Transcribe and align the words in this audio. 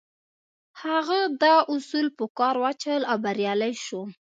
هغه 0.83 1.19
دا 1.43 1.55
اصول 1.75 2.07
په 2.17 2.25
کار 2.37 2.55
واچول 2.61 3.01
او 3.11 3.17
بريالی 3.25 3.73
شو. 3.85 4.01